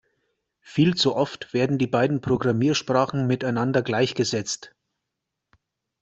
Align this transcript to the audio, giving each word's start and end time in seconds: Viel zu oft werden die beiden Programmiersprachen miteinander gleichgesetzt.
Viel 0.61 0.95
zu 0.95 1.15
oft 1.15 1.53
werden 1.53 1.77
die 1.77 1.85
beiden 1.85 2.21
Programmiersprachen 2.21 3.27
miteinander 3.27 3.83
gleichgesetzt. 3.83 4.73